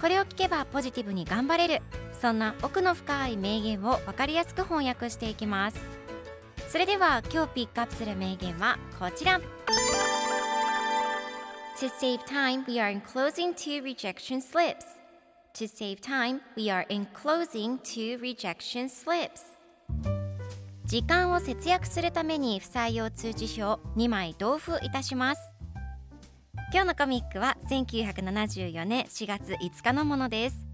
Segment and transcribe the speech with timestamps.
[0.00, 1.82] これを聞けばポジティブに頑張れる
[2.20, 5.80] そんな奥の深い名言を分かりやすく翻訳していきます
[6.68, 9.40] それでは今日ピックアップする名言はこちら
[11.80, 14.84] To save time, we are enclosing two rejection slips.
[15.54, 19.56] To save time, we are enclosing two rejection slips.
[20.84, 25.59] 時間を節約するために不採用通知表を2枚同封いたします。
[26.72, 30.66] 今日のコミックは1974年4月5日のものです。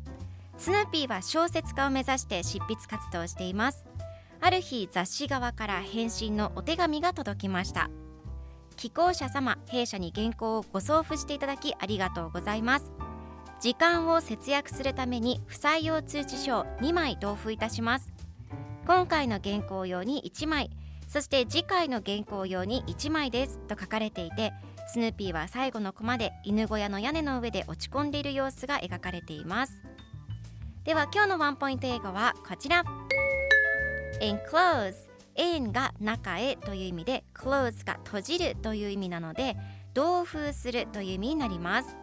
[0.59, 3.85] スヌーピーは小説家を目指して執筆活動をしています。
[4.41, 7.91] ある日雑誌側から返信のお手紙が届きました。
[8.77, 12.93] 寄稿者様弊社に原稿をご送付していただきありがとうございます
[13.61, 18.13] 時間を節約するために不採用通知書を2枚同封いたします
[18.87, 20.71] 今回の原稿用に1枚
[21.09, 24.53] そして次回の原稿用に1枚ですと書かれていて
[24.87, 29.83] スヌーピーは最後のコマで犬小屋の屋根の上で落ち込んでいる様子が描かれています。
[30.85, 32.85] では今日のワンポイント英語はこちら。
[34.21, 34.95] Enclose
[35.37, 39.57] in が中へという意味で close が閉じるという意味なので
[39.93, 41.97] 同封するという意味になります。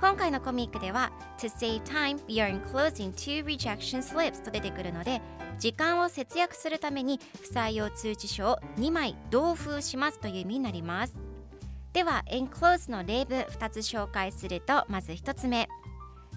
[0.00, 5.22] 今回のコミックでは To save time, we are enclosing two rejection slips と出てくるので
[5.58, 11.25] 時間を節約するために不採用通知書を2枚同封しますという意味になります。
[11.96, 15.66] では enclose の例文2つ紹介するとまず1つ目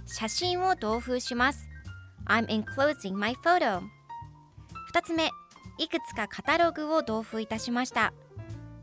[0.06, 1.68] 写真を同封します
[2.28, 3.82] I'm enclosing my photo
[4.94, 5.30] 2つ目
[5.78, 8.14] いくつかカタログを同封いたしました。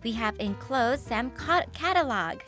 [0.05, 1.31] We have enclosed some
[1.73, 2.41] catalog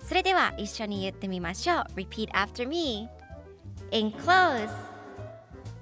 [0.00, 1.84] それでは一緒に言ってみましょう。
[1.94, 3.06] Repeat after me.
[3.90, 4.70] Enclose.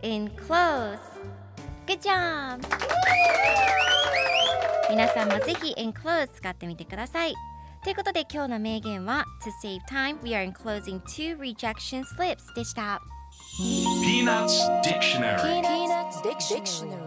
[0.03, 0.99] Enclose.
[1.87, 3.94] Good job!
[4.95, 7.35] 皆さんもぜひ enclose 使ってみてください。
[7.83, 13.01] ということで今日の名言は To save time, we are enclosing two rejection slips でした。
[14.05, 17.04] Peanuts Dictionary Peanuts Dictionary.